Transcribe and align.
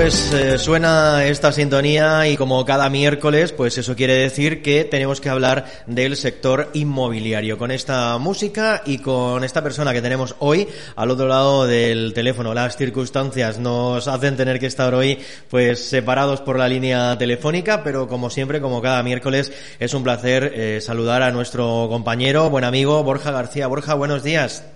pues 0.00 0.32
eh, 0.32 0.56
suena 0.56 1.26
esta 1.26 1.52
sintonía 1.52 2.26
y 2.26 2.34
como 2.38 2.64
cada 2.64 2.88
miércoles, 2.88 3.52
pues 3.52 3.76
eso 3.76 3.94
quiere 3.94 4.14
decir 4.14 4.62
que 4.62 4.84
tenemos 4.84 5.20
que 5.20 5.28
hablar 5.28 5.66
del 5.86 6.16
sector 6.16 6.70
inmobiliario 6.72 7.58
con 7.58 7.70
esta 7.70 8.16
música 8.16 8.80
y 8.86 9.00
con 9.00 9.44
esta 9.44 9.62
persona 9.62 9.92
que 9.92 10.00
tenemos 10.00 10.36
hoy 10.38 10.66
al 10.96 11.10
otro 11.10 11.28
lado 11.28 11.66
del 11.66 12.14
teléfono. 12.14 12.54
Las 12.54 12.78
circunstancias 12.78 13.58
nos 13.58 14.08
hacen 14.08 14.38
tener 14.38 14.58
que 14.58 14.68
estar 14.68 14.94
hoy 14.94 15.18
pues 15.50 15.86
separados 15.86 16.40
por 16.40 16.58
la 16.58 16.66
línea 16.66 17.18
telefónica, 17.18 17.84
pero 17.84 18.08
como 18.08 18.30
siempre, 18.30 18.62
como 18.62 18.80
cada 18.80 19.02
miércoles, 19.02 19.52
es 19.78 19.92
un 19.92 20.02
placer 20.02 20.50
eh, 20.54 20.80
saludar 20.80 21.22
a 21.22 21.30
nuestro 21.30 21.88
compañero, 21.90 22.48
buen 22.48 22.64
amigo 22.64 23.04
Borja 23.04 23.32
García. 23.32 23.66
Borja, 23.66 23.92
buenos 23.92 24.22
días. 24.22 24.66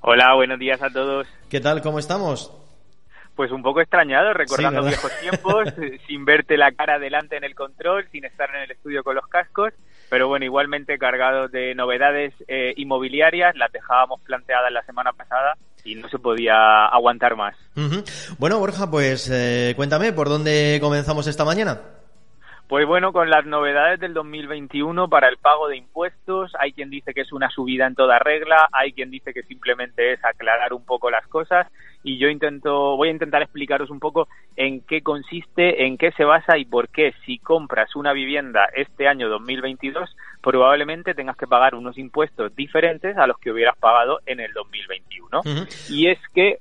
Hola, 0.00 0.34
buenos 0.34 0.58
días 0.58 0.82
a 0.82 0.90
todos. 0.90 1.28
¿Qué 1.48 1.60
tal? 1.60 1.82
¿Cómo 1.82 2.00
estamos? 2.00 2.50
Pues 3.34 3.50
un 3.50 3.62
poco 3.62 3.80
extrañado, 3.80 4.34
recordando 4.34 4.82
viejos 4.82 5.12
tiempos, 5.20 5.74
sin 6.06 6.24
verte 6.24 6.56
la 6.56 6.72
cara 6.72 6.98
delante 6.98 7.36
en 7.36 7.44
el 7.44 7.54
control, 7.54 8.06
sin 8.12 8.24
estar 8.24 8.50
en 8.54 8.62
el 8.62 8.70
estudio 8.70 9.02
con 9.02 9.14
los 9.14 9.26
cascos, 9.26 9.72
pero 10.10 10.28
bueno, 10.28 10.44
igualmente 10.44 10.98
cargados 10.98 11.50
de 11.50 11.74
novedades 11.74 12.34
eh, 12.46 12.74
inmobiliarias, 12.76 13.56
las 13.56 13.72
dejábamos 13.72 14.20
planteadas 14.20 14.70
la 14.70 14.82
semana 14.82 15.12
pasada 15.12 15.56
y 15.84 15.94
no 15.94 16.08
se 16.08 16.18
podía 16.18 16.86
aguantar 16.86 17.36
más. 17.36 17.56
Bueno, 18.38 18.58
Borja, 18.58 18.90
pues 18.90 19.30
eh, 19.32 19.72
cuéntame, 19.76 20.12
¿por 20.12 20.28
dónde 20.28 20.78
comenzamos 20.80 21.26
esta 21.26 21.44
mañana? 21.44 21.80
Pues 22.68 22.86
bueno, 22.86 23.12
con 23.12 23.28
las 23.28 23.44
novedades 23.44 24.00
del 24.00 24.14
2021 24.14 25.08
para 25.08 25.28
el 25.28 25.36
pago 25.36 25.68
de 25.68 25.76
impuestos, 25.76 26.52
hay 26.58 26.72
quien 26.72 26.88
dice 26.88 27.12
que 27.12 27.20
es 27.20 27.30
una 27.30 27.50
subida 27.50 27.86
en 27.86 27.94
toda 27.94 28.18
regla, 28.18 28.68
hay 28.72 28.94
quien 28.94 29.10
dice 29.10 29.34
que 29.34 29.42
simplemente 29.42 30.14
es 30.14 30.24
aclarar 30.24 30.72
un 30.72 30.82
poco 30.84 31.10
las 31.10 31.26
cosas 31.26 31.66
y 32.02 32.18
yo 32.18 32.28
intento 32.28 32.96
voy 32.96 33.08
a 33.08 33.12
intentar 33.12 33.42
explicaros 33.42 33.90
un 33.90 34.00
poco 34.00 34.28
en 34.56 34.80
qué 34.82 35.02
consiste, 35.02 35.86
en 35.86 35.96
qué 35.96 36.12
se 36.12 36.24
basa 36.24 36.58
y 36.58 36.64
por 36.64 36.88
qué 36.88 37.14
si 37.24 37.38
compras 37.38 37.94
una 37.96 38.12
vivienda 38.12 38.68
este 38.74 39.08
año 39.08 39.28
2022 39.28 40.14
probablemente 40.42 41.14
tengas 41.14 41.36
que 41.36 41.46
pagar 41.46 41.74
unos 41.74 41.96
impuestos 41.96 42.54
diferentes 42.54 43.16
a 43.16 43.26
los 43.26 43.38
que 43.38 43.52
hubieras 43.52 43.76
pagado 43.78 44.20
en 44.26 44.40
el 44.40 44.52
2021. 44.52 45.42
Y 45.88 46.08
es 46.08 46.18
que 46.34 46.58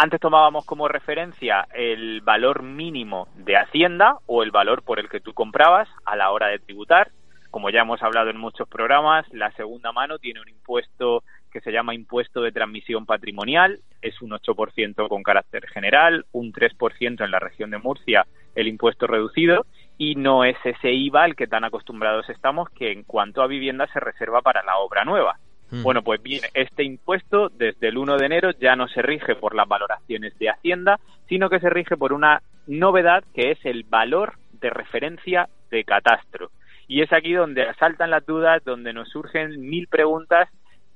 antes 0.00 0.20
tomábamos 0.20 0.64
como 0.64 0.86
referencia 0.86 1.66
el 1.74 2.20
valor 2.20 2.62
mínimo 2.62 3.26
de 3.34 3.56
Hacienda 3.56 4.18
o 4.26 4.44
el 4.44 4.52
valor 4.52 4.82
por 4.84 5.00
el 5.00 5.08
que 5.08 5.18
tú 5.18 5.34
comprabas 5.34 5.88
a 6.04 6.14
la 6.14 6.30
hora 6.30 6.46
de 6.46 6.60
tributar. 6.60 7.10
Como 7.50 7.70
ya 7.70 7.80
hemos 7.80 8.00
hablado 8.02 8.30
en 8.30 8.36
muchos 8.36 8.68
programas, 8.68 9.26
la 9.32 9.50
segunda 9.52 9.90
mano 9.90 10.18
tiene 10.18 10.40
un 10.40 10.48
impuesto 10.48 11.24
que 11.48 11.60
se 11.60 11.72
llama 11.72 11.94
impuesto 11.94 12.42
de 12.42 12.52
transmisión 12.52 13.06
patrimonial, 13.06 13.80
es 14.02 14.20
un 14.22 14.30
8% 14.30 15.08
con 15.08 15.22
carácter 15.22 15.66
general, 15.68 16.26
un 16.32 16.52
3% 16.52 17.24
en 17.24 17.30
la 17.30 17.38
región 17.38 17.70
de 17.70 17.78
Murcia 17.78 18.26
el 18.54 18.68
impuesto 18.68 19.06
reducido 19.06 19.66
y 19.98 20.16
no 20.16 20.44
es 20.44 20.56
ese 20.64 20.92
IVA 20.92 21.24
al 21.24 21.36
que 21.36 21.46
tan 21.46 21.64
acostumbrados 21.64 22.28
estamos 22.28 22.68
que 22.70 22.92
en 22.92 23.04
cuanto 23.04 23.42
a 23.42 23.46
vivienda 23.46 23.86
se 23.92 24.00
reserva 24.00 24.42
para 24.42 24.64
la 24.64 24.78
obra 24.78 25.04
nueva. 25.04 25.38
Bueno, 25.70 26.02
pues 26.02 26.22
bien, 26.22 26.40
este 26.54 26.82
impuesto 26.82 27.50
desde 27.50 27.88
el 27.88 27.98
1 27.98 28.16
de 28.16 28.26
enero 28.26 28.50
ya 28.52 28.74
no 28.74 28.88
se 28.88 29.02
rige 29.02 29.36
por 29.36 29.54
las 29.54 29.68
valoraciones 29.68 30.36
de 30.38 30.48
Hacienda, 30.48 30.98
sino 31.28 31.50
que 31.50 31.60
se 31.60 31.68
rige 31.68 31.96
por 31.96 32.14
una 32.14 32.40
novedad 32.66 33.22
que 33.34 33.50
es 33.50 33.58
el 33.64 33.84
valor 33.84 34.34
de 34.52 34.70
referencia 34.70 35.48
de 35.70 35.84
catastro. 35.84 36.50
Y 36.86 37.02
es 37.02 37.12
aquí 37.12 37.34
donde 37.34 37.64
asaltan 37.64 38.10
las 38.10 38.24
dudas, 38.24 38.64
donde 38.64 38.94
nos 38.94 39.10
surgen 39.10 39.60
mil 39.60 39.88
preguntas 39.88 40.48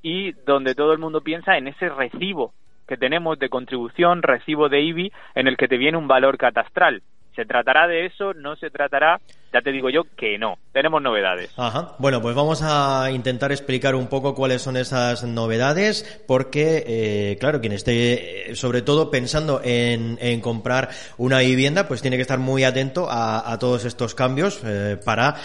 y 0.03 0.33
donde 0.45 0.75
todo 0.75 0.93
el 0.93 0.99
mundo 0.99 1.23
piensa 1.23 1.57
en 1.57 1.69
ese 1.69 1.89
recibo 1.89 2.53
que 2.87 2.97
tenemos 2.97 3.39
de 3.39 3.49
contribución, 3.49 4.23
recibo 4.23 4.69
de 4.69 4.83
IBI, 4.83 5.13
en 5.35 5.47
el 5.47 5.57
que 5.57 5.69
te 5.69 5.79
viene 5.79 5.97
un 5.97 6.09
valor 6.09 6.37
catastral. 6.37 7.03
¿Se 7.35 7.47
tratará 7.47 7.87
de 7.87 8.07
eso? 8.07 8.35
¿No 8.35 8.57
se 8.57 8.71
tratará? 8.71 9.21
Ya 9.53 9.61
te 9.61 9.73
digo 9.73 9.91
yo 9.91 10.05
que 10.17 10.39
no. 10.39 10.59
Tenemos 10.73 11.01
novedades. 11.03 11.53
Ajá. 11.59 11.95
Bueno, 11.99 12.21
pues 12.21 12.35
vamos 12.35 12.63
a 12.63 13.11
intentar 13.11 13.53
explicar 13.53 13.95
un 13.95 14.07
poco 14.07 14.35
cuáles 14.35 14.63
son 14.63 14.77
esas 14.77 15.25
novedades, 15.25 16.23
porque, 16.27 16.85
eh, 16.87 17.37
claro, 17.39 17.61
quien 17.61 17.73
esté, 17.73 18.51
eh, 18.51 18.57
sobre 18.57 18.83
todo 18.83 19.11
pensando 19.11 19.61
en, 19.65 20.41
comprar 20.41 20.91
una 21.19 21.41
vivienda, 21.41 21.89
pues 21.89 22.03
tiene 22.03 22.17
que 22.17 22.23
estar 22.23 22.39
muy 22.39 22.65
atento 22.65 23.09
a, 23.11 23.57
todos 23.59 23.85
estos 23.85 24.15
cambios 24.15 24.63
eh, 24.65 24.99
para, 25.05 25.37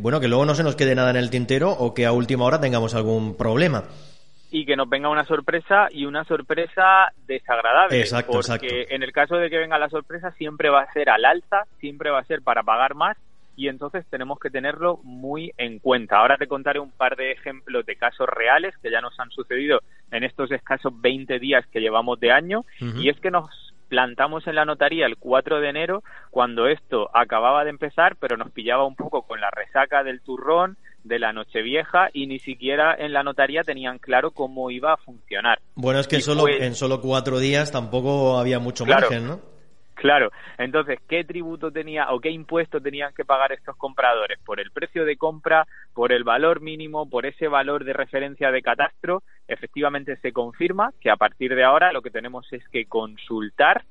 bueno, 0.00 0.20
que 0.20 0.28
luego 0.28 0.44
no 0.44 0.54
se 0.54 0.62
nos 0.62 0.76
quede 0.76 0.94
nada 0.94 1.10
en 1.10 1.16
el 1.16 1.30
tintero 1.30 1.70
o 1.70 1.94
que 1.94 2.06
a 2.06 2.12
última 2.12 2.44
hora 2.44 2.60
tengamos 2.60 2.94
algún 2.94 3.36
problema 3.36 3.84
y 4.50 4.64
que 4.64 4.76
nos 4.76 4.88
venga 4.88 5.08
una 5.08 5.24
sorpresa 5.24 5.88
y 5.90 6.06
una 6.06 6.24
sorpresa 6.24 7.12
desagradable. 7.26 8.00
Exacto, 8.00 8.40
porque 8.46 8.86
en 8.90 9.02
el 9.02 9.12
caso 9.12 9.36
de 9.36 9.50
que 9.50 9.58
venga 9.58 9.78
la 9.78 9.90
sorpresa 9.90 10.30
siempre 10.32 10.70
va 10.70 10.82
a 10.82 10.92
ser 10.92 11.10
al 11.10 11.24
alza, 11.24 11.64
siempre 11.80 12.10
va 12.10 12.20
a 12.20 12.24
ser 12.24 12.42
para 12.42 12.62
pagar 12.62 12.94
más 12.94 13.16
y 13.58 13.66
entonces 13.66 14.06
tenemos 14.08 14.38
que 14.38 14.50
tenerlo 14.50 15.00
muy 15.02 15.52
en 15.58 15.80
cuenta. 15.80 16.18
Ahora 16.18 16.36
te 16.36 16.46
contaré 16.46 16.78
un 16.78 16.92
par 16.92 17.16
de 17.16 17.32
ejemplos 17.32 17.84
de 17.84 17.96
casos 17.96 18.28
reales 18.28 18.72
que 18.80 18.88
ya 18.88 19.00
nos 19.00 19.18
han 19.18 19.30
sucedido 19.30 19.80
en 20.12 20.22
estos 20.22 20.52
escasos 20.52 20.92
20 21.00 21.40
días 21.40 21.66
que 21.66 21.80
llevamos 21.80 22.20
de 22.20 22.30
año 22.30 22.64
y 22.78 23.08
es 23.08 23.18
que 23.18 23.32
nos 23.32 23.74
plantamos 23.88 24.46
en 24.46 24.54
la 24.54 24.64
notaría 24.64 25.06
el 25.06 25.16
4 25.16 25.60
de 25.60 25.68
enero 25.70 26.04
cuando 26.30 26.68
esto 26.68 27.10
acababa 27.14 27.64
de 27.64 27.70
empezar 27.70 28.16
pero 28.16 28.36
nos 28.36 28.52
pillaba 28.52 28.86
un 28.86 28.94
poco 28.94 29.22
con 29.22 29.40
la 29.40 29.50
resaca 29.50 30.04
del 30.04 30.20
turrón 30.20 30.76
de 31.08 31.18
la 31.18 31.32
Nochevieja 31.32 32.10
y 32.12 32.26
ni 32.26 32.38
siquiera 32.38 32.94
en 32.98 33.12
la 33.12 33.22
notaría 33.22 33.64
tenían 33.64 33.98
claro 33.98 34.30
cómo 34.30 34.70
iba 34.70 34.92
a 34.92 34.96
funcionar. 34.98 35.58
Bueno, 35.74 36.00
es 36.00 36.06
que 36.06 36.20
solo, 36.20 36.46
en 36.48 36.74
solo 36.74 37.00
cuatro 37.00 37.38
días 37.38 37.72
tampoco 37.72 38.38
había 38.38 38.58
mucho 38.58 38.86
margen, 38.86 39.26
¿no? 39.26 39.40
Claro, 39.98 40.30
entonces, 40.58 41.00
¿qué 41.08 41.24
tributo 41.24 41.72
tenía 41.72 42.12
o 42.12 42.20
qué 42.20 42.30
impuesto 42.30 42.80
tenían 42.80 43.12
que 43.14 43.24
pagar 43.24 43.50
estos 43.50 43.76
compradores? 43.76 44.38
Por 44.44 44.60
el 44.60 44.70
precio 44.70 45.04
de 45.04 45.16
compra, 45.16 45.66
por 45.92 46.12
el 46.12 46.22
valor 46.22 46.60
mínimo, 46.60 47.10
por 47.10 47.26
ese 47.26 47.48
valor 47.48 47.82
de 47.82 47.94
referencia 47.94 48.52
de 48.52 48.62
catastro, 48.62 49.24
efectivamente 49.48 50.16
se 50.18 50.32
confirma 50.32 50.92
que 51.00 51.10
a 51.10 51.16
partir 51.16 51.56
de 51.56 51.64
ahora 51.64 51.92
lo 51.92 52.00
que 52.00 52.12
tenemos 52.12 52.46
es 52.52 52.62
que 52.68 52.84
consultar 52.84 53.84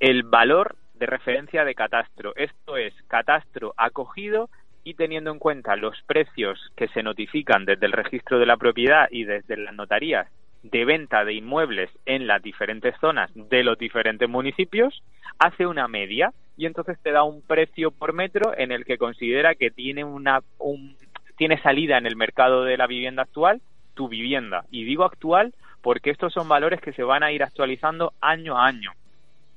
el 0.00 0.24
valor 0.24 0.76
de 0.92 1.06
referencia 1.06 1.64
de 1.64 1.74
catastro. 1.74 2.34
Esto 2.36 2.76
es 2.76 2.92
catastro 3.08 3.72
acogido 3.78 4.50
y 4.84 4.94
teniendo 4.94 5.30
en 5.30 5.38
cuenta 5.38 5.76
los 5.76 6.00
precios 6.02 6.60
que 6.76 6.88
se 6.88 7.02
notifican 7.02 7.64
desde 7.64 7.86
el 7.86 7.92
registro 7.92 8.38
de 8.38 8.46
la 8.46 8.56
propiedad 8.56 9.08
y 9.10 9.24
desde 9.24 9.56
las 9.56 9.74
notarías 9.74 10.28
de 10.62 10.84
venta 10.84 11.24
de 11.24 11.34
inmuebles 11.34 11.90
en 12.06 12.26
las 12.26 12.42
diferentes 12.42 12.94
zonas 13.00 13.30
de 13.34 13.62
los 13.64 13.78
diferentes 13.78 14.28
municipios, 14.28 15.02
hace 15.38 15.66
una 15.66 15.88
media 15.88 16.32
y 16.56 16.66
entonces 16.66 16.98
te 17.02 17.10
da 17.10 17.22
un 17.22 17.42
precio 17.42 17.90
por 17.90 18.12
metro 18.12 18.56
en 18.56 18.72
el 18.72 18.84
que 18.84 18.96
considera 18.96 19.54
que 19.54 19.70
tiene 19.70 20.04
una 20.04 20.40
un, 20.58 20.96
tiene 21.36 21.60
salida 21.60 21.98
en 21.98 22.06
el 22.06 22.16
mercado 22.16 22.64
de 22.64 22.76
la 22.76 22.86
vivienda 22.86 23.22
actual 23.22 23.60
tu 23.94 24.08
vivienda. 24.08 24.64
Y 24.70 24.84
digo 24.84 25.04
actual 25.04 25.54
porque 25.82 26.10
estos 26.10 26.32
son 26.32 26.48
valores 26.48 26.80
que 26.80 26.92
se 26.92 27.02
van 27.02 27.22
a 27.22 27.32
ir 27.32 27.42
actualizando 27.42 28.12
año 28.20 28.58
a 28.58 28.66
año. 28.66 28.92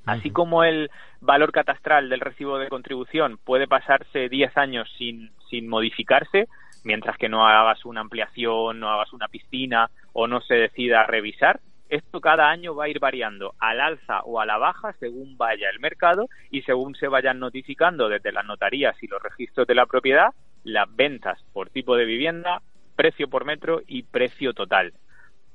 Así 0.07 0.31
como 0.31 0.63
el 0.63 0.89
valor 1.21 1.51
catastral 1.51 2.09
del 2.09 2.21
recibo 2.21 2.57
de 2.57 2.69
contribución 2.69 3.37
puede 3.43 3.67
pasarse 3.67 4.29
10 4.29 4.57
años 4.57 4.89
sin, 4.97 5.31
sin 5.49 5.67
modificarse, 5.67 6.47
mientras 6.83 7.17
que 7.17 7.29
no 7.29 7.45
hagas 7.45 7.85
una 7.85 8.01
ampliación, 8.01 8.79
no 8.79 8.89
hagas 8.89 9.13
una 9.13 9.27
piscina 9.27 9.89
o 10.13 10.27
no 10.27 10.41
se 10.41 10.55
decida 10.55 11.03
revisar, 11.03 11.59
esto 11.89 12.19
cada 12.19 12.49
año 12.49 12.75
va 12.75 12.85
a 12.85 12.89
ir 12.89 12.99
variando 12.99 13.53
al 13.59 13.79
alza 13.79 14.21
o 14.21 14.41
a 14.41 14.45
la 14.45 14.57
baja 14.57 14.93
según 14.99 15.37
vaya 15.37 15.69
el 15.69 15.79
mercado 15.79 16.27
y 16.51 16.61
según 16.63 16.95
se 16.95 17.07
vayan 17.07 17.39
notificando 17.39 18.09
desde 18.09 18.33
las 18.33 18.45
notarías 18.45 19.01
y 19.01 19.07
los 19.07 19.21
registros 19.21 19.67
de 19.67 19.75
la 19.75 19.85
propiedad 19.85 20.31
las 20.63 20.93
ventas 20.93 21.41
por 21.53 21.69
tipo 21.69 21.95
de 21.95 22.03
vivienda, 22.03 22.61
precio 22.95 23.29
por 23.29 23.45
metro 23.45 23.81
y 23.87 24.03
precio 24.03 24.53
total. 24.53 24.93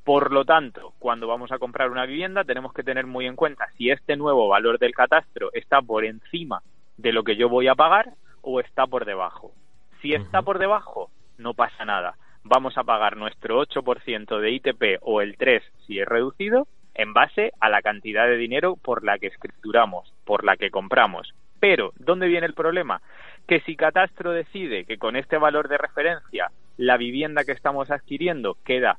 Por 0.05 0.33
lo 0.33 0.45
tanto, 0.45 0.95
cuando 0.99 1.29
vamos 1.29 1.53
a 1.53 1.59
comprar 1.59 1.91
una 1.91 2.07
vivienda 2.07 2.43
tenemos 2.43 2.73
que 2.73 2.83
tener 2.83 3.07
muy 3.07 3.27
en 3.27 3.37
cuenta 3.37 3.69
si 3.77 3.91
este 3.91 4.17
nuevo 4.17 4.49
valor 4.49 4.79
del 4.79 4.95
catastro 4.95 5.51
está 5.53 5.81
por 5.81 6.05
encima 6.05 6.63
de 6.97 7.13
lo 7.13 7.23
que 7.23 7.37
yo 7.37 7.49
voy 7.49 7.69
a 7.69 7.77
pagar 7.77 8.15
o 8.41 8.59
está 8.59 8.87
por 8.87 9.05
debajo. 9.05 9.53
Si 10.01 10.13
está 10.13 10.43
por 10.43 10.59
debajo, 10.59 11.11
no 11.39 11.55
pasa 11.55 11.85
nada. 11.85 12.17
Vamos 12.43 12.77
a 12.77 12.83
pagar 12.83 13.17
nuestro 13.17 13.65
8% 13.65 14.41
de 14.41 14.51
ITP 14.51 14.99
o 15.03 15.21
el 15.21 15.37
3 15.37 15.63
si 15.87 16.01
es 16.01 16.09
reducido 16.09 16.67
en 16.95 17.13
base 17.15 17.53
a 17.61 17.69
la 17.69 17.81
cantidad 17.81 18.27
de 18.27 18.37
dinero 18.37 18.75
por 18.75 19.05
la 19.05 19.19
que 19.19 19.29
escrituramos, 19.29 20.13
por 20.25 20.45
la 20.45 20.57
que 20.57 20.71
compramos. 20.71 21.33
Pero, 21.61 21.93
¿dónde 21.97 22.27
viene 22.27 22.47
el 22.47 22.55
problema? 22.55 23.01
Que 23.47 23.61
si 23.61 23.77
Catastro 23.77 24.33
decide 24.33 24.85
que 24.85 24.99
con 24.99 25.15
este 25.15 25.39
valor 25.39 25.69
de 25.69 25.79
referencia 25.79 26.51
la 26.77 26.97
vivienda 26.97 27.45
que 27.45 27.53
estamos 27.53 27.93
adquiriendo 27.93 28.57
queda 28.65 28.99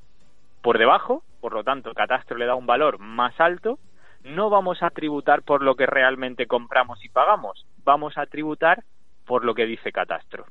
por 0.63 0.79
debajo, 0.79 1.23
por 1.41 1.53
lo 1.53 1.63
tanto, 1.63 1.93
Catastro 1.93 2.37
le 2.37 2.47
da 2.47 2.55
un 2.55 2.65
valor 2.65 2.97
más 2.97 3.39
alto, 3.39 3.77
no 4.23 4.49
vamos 4.49 4.81
a 4.81 4.89
tributar 4.89 5.43
por 5.43 5.61
lo 5.61 5.75
que 5.75 5.85
realmente 5.85 6.47
compramos 6.47 7.03
y 7.03 7.09
pagamos, 7.09 7.67
vamos 7.83 8.17
a 8.17 8.25
tributar 8.25 8.83
por 9.25 9.43
lo 9.43 9.53
que 9.53 9.65
dice 9.65 9.91
Catastro. 9.91 10.45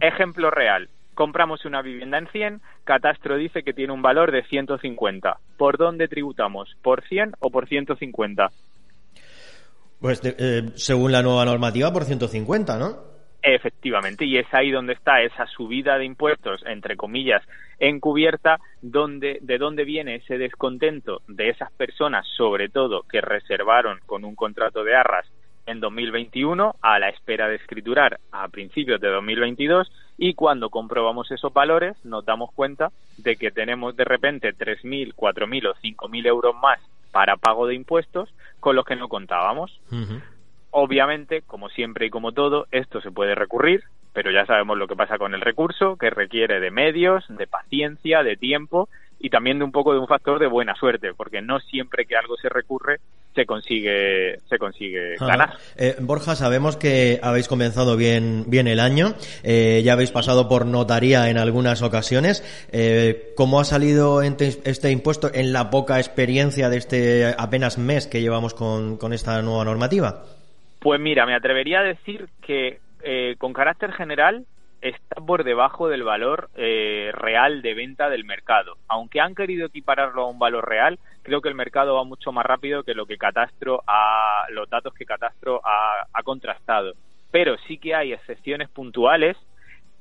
Ejemplo 0.00 0.50
real, 0.50 0.90
compramos 1.14 1.64
una 1.64 1.82
vivienda 1.82 2.18
en 2.18 2.28
100, 2.28 2.60
Catastro 2.84 3.36
dice 3.36 3.62
que 3.64 3.72
tiene 3.72 3.92
un 3.92 4.02
valor 4.02 4.30
de 4.30 4.44
150. 4.44 5.38
¿Por 5.56 5.76
dónde 5.76 6.08
tributamos? 6.08 6.76
¿Por 6.80 7.02
100 7.02 7.34
o 7.40 7.50
por 7.50 7.66
150? 7.66 8.48
Pues 10.00 10.20
eh, 10.24 10.70
según 10.76 11.10
la 11.10 11.22
nueva 11.22 11.44
normativa 11.44 11.92
por 11.92 12.04
150, 12.04 12.78
¿no? 12.78 13.11
Efectivamente, 13.42 14.24
y 14.24 14.38
es 14.38 14.46
ahí 14.54 14.70
donde 14.70 14.92
está 14.92 15.20
esa 15.20 15.46
subida 15.48 15.98
de 15.98 16.04
impuestos, 16.04 16.62
entre 16.64 16.96
comillas, 16.96 17.42
encubierta, 17.80 18.60
donde, 18.80 19.38
de 19.40 19.58
dónde 19.58 19.84
viene 19.84 20.16
ese 20.16 20.38
descontento 20.38 21.22
de 21.26 21.48
esas 21.48 21.72
personas, 21.72 22.24
sobre 22.36 22.68
todo 22.68 23.02
que 23.02 23.20
reservaron 23.20 23.98
con 24.06 24.24
un 24.24 24.36
contrato 24.36 24.84
de 24.84 24.94
arras 24.94 25.26
en 25.66 25.80
2021 25.80 26.76
a 26.80 26.98
la 26.98 27.08
espera 27.08 27.48
de 27.48 27.56
escriturar 27.56 28.18
a 28.30 28.48
principios 28.48 29.00
de 29.00 29.08
2022 29.08 29.90
y 30.18 30.34
cuando 30.34 30.70
comprobamos 30.70 31.30
esos 31.30 31.52
valores 31.52 31.96
nos 32.04 32.24
damos 32.24 32.52
cuenta 32.52 32.90
de 33.16 33.36
que 33.36 33.50
tenemos 33.50 33.96
de 33.96 34.04
repente 34.04 34.54
3.000, 34.54 35.14
4.000 35.14 35.68
o 35.68 35.74
5.000 35.74 36.26
euros 36.26 36.54
más 36.60 36.78
para 37.10 37.36
pago 37.36 37.66
de 37.66 37.74
impuestos 37.74 38.32
con 38.60 38.76
los 38.76 38.84
que 38.84 38.96
no 38.96 39.08
contábamos. 39.08 39.80
Obviamente, 40.72 41.42
como 41.42 41.68
siempre 41.68 42.06
y 42.06 42.10
como 42.10 42.32
todo, 42.32 42.66
esto 42.70 43.00
se 43.02 43.10
puede 43.10 43.34
recurrir, 43.34 43.84
pero 44.14 44.30
ya 44.30 44.46
sabemos 44.46 44.78
lo 44.78 44.88
que 44.88 44.96
pasa 44.96 45.18
con 45.18 45.34
el 45.34 45.42
recurso, 45.42 45.96
que 45.96 46.08
requiere 46.08 46.60
de 46.60 46.70
medios, 46.70 47.24
de 47.28 47.46
paciencia, 47.46 48.22
de 48.22 48.36
tiempo 48.36 48.88
y 49.20 49.28
también 49.30 49.58
de 49.58 49.64
un 49.64 49.72
poco 49.72 49.92
de 49.92 50.00
un 50.00 50.08
factor 50.08 50.38
de 50.38 50.46
buena 50.46 50.74
suerte, 50.74 51.12
porque 51.14 51.42
no 51.42 51.60
siempre 51.60 52.06
que 52.06 52.16
algo 52.16 52.36
se 52.36 52.48
recurre 52.48 53.00
se 53.34 53.46
consigue 53.46 54.38
se 54.48 54.58
consigue 54.58 55.16
ganar. 55.16 55.54
Eh, 55.76 55.96
Borja, 56.00 56.36
sabemos 56.36 56.76
que 56.76 57.20
habéis 57.22 57.48
comenzado 57.48 57.96
bien 57.96 58.44
bien 58.46 58.66
el 58.66 58.80
año, 58.80 59.14
eh, 59.42 59.82
ya 59.84 59.94
habéis 59.94 60.10
pasado 60.10 60.48
por 60.48 60.66
notaría 60.66 61.30
en 61.30 61.38
algunas 61.38 61.82
ocasiones. 61.82 62.42
Eh, 62.72 63.32
¿Cómo 63.36 63.60
ha 63.60 63.64
salido 63.64 64.22
este 64.22 64.90
impuesto 64.90 65.30
en 65.32 65.52
la 65.52 65.70
poca 65.70 65.98
experiencia 65.98 66.68
de 66.68 66.76
este 66.76 67.34
apenas 67.38 67.78
mes 67.78 68.06
que 68.06 68.20
llevamos 68.20 68.54
con, 68.54 68.96
con 68.96 69.12
esta 69.12 69.40
nueva 69.42 69.64
normativa? 69.64 70.24
Pues 70.82 71.00
mira, 71.00 71.26
me 71.26 71.34
atrevería 71.34 71.78
a 71.78 71.84
decir 71.84 72.28
que 72.40 72.80
eh, 73.04 73.36
con 73.38 73.52
carácter 73.52 73.92
general 73.92 74.46
está 74.80 75.20
por 75.24 75.44
debajo 75.44 75.88
del 75.88 76.02
valor 76.02 76.50
eh, 76.56 77.12
real 77.14 77.62
de 77.62 77.74
venta 77.74 78.10
del 78.10 78.24
mercado. 78.24 78.76
Aunque 78.88 79.20
han 79.20 79.36
querido 79.36 79.66
equipararlo 79.66 80.22
a 80.22 80.28
un 80.28 80.40
valor 80.40 80.68
real, 80.68 80.98
creo 81.22 81.40
que 81.40 81.48
el 81.48 81.54
mercado 81.54 81.94
va 81.94 82.02
mucho 82.02 82.32
más 82.32 82.44
rápido 82.44 82.82
que 82.82 82.94
lo 82.94 83.06
que 83.06 83.16
Catastro 83.16 83.84
ha, 83.86 84.46
los 84.50 84.68
datos 84.68 84.92
que 84.94 85.06
Catastro 85.06 85.60
ha, 85.64 86.22
contrastado. 86.24 86.94
Pero 87.30 87.56
sí 87.68 87.78
que 87.78 87.94
hay 87.94 88.12
excepciones 88.12 88.68
puntuales 88.68 89.36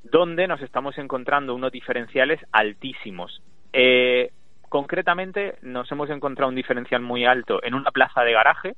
donde 0.01 0.47
nos 0.47 0.61
estamos 0.63 0.97
encontrando 0.97 1.53
unos 1.53 1.71
diferenciales 1.71 2.39
altísimos. 2.51 3.43
Eh, 3.71 4.31
concretamente, 4.71 5.55
nos 5.61 5.91
hemos 5.91 6.09
encontrado 6.09 6.47
un 6.47 6.55
diferencial 6.55 7.01
muy 7.01 7.25
alto 7.25 7.61
en 7.61 7.73
una 7.73 7.91
plaza 7.91 8.21
de 8.21 8.31
garaje. 8.31 8.75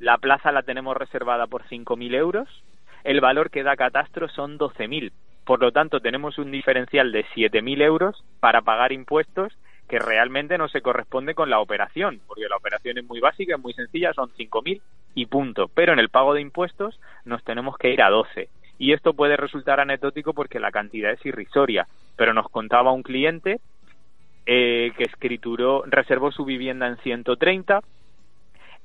La 0.00 0.18
plaza 0.18 0.50
la 0.50 0.64
tenemos 0.64 0.96
reservada 0.96 1.46
por 1.46 1.62
5.000 1.62 2.16
euros. 2.16 2.48
El 3.04 3.20
valor 3.20 3.50
que 3.50 3.62
da 3.62 3.76
Catastro 3.76 4.28
son 4.28 4.58
12.000. 4.58 5.12
Por 5.44 5.60
lo 5.60 5.70
tanto, 5.70 6.00
tenemos 6.00 6.36
un 6.38 6.50
diferencial 6.50 7.12
de 7.12 7.24
7.000 7.26 7.82
euros 7.82 8.24
para 8.40 8.62
pagar 8.62 8.90
impuestos 8.90 9.52
que 9.88 10.00
realmente 10.00 10.58
no 10.58 10.66
se 10.66 10.82
corresponde 10.82 11.36
con 11.36 11.48
la 11.48 11.60
operación, 11.60 12.20
porque 12.26 12.48
la 12.48 12.56
operación 12.56 12.98
es 12.98 13.04
muy 13.04 13.20
básica, 13.20 13.54
es 13.54 13.62
muy 13.62 13.72
sencilla, 13.72 14.12
son 14.14 14.30
5.000 14.30 14.80
y 15.14 15.26
punto. 15.26 15.68
Pero 15.68 15.92
en 15.92 16.00
el 16.00 16.08
pago 16.08 16.34
de 16.34 16.40
impuestos 16.40 16.98
nos 17.24 17.44
tenemos 17.44 17.78
que 17.78 17.92
ir 17.92 18.02
a 18.02 18.10
12. 18.10 18.48
Y 18.78 18.92
esto 18.92 19.14
puede 19.14 19.36
resultar 19.36 19.78
anecdótico 19.78 20.34
porque 20.34 20.58
la 20.58 20.72
cantidad 20.72 21.12
es 21.12 21.24
irrisoria. 21.24 21.86
Pero 22.16 22.34
nos 22.34 22.48
contaba 22.48 22.90
un 22.90 23.04
cliente 23.04 23.60
eh, 24.46 24.92
que 24.96 25.04
escrituró, 25.04 25.84
reservó 25.86 26.32
su 26.32 26.44
vivienda 26.44 26.86
en 26.86 26.96
130, 26.98 27.80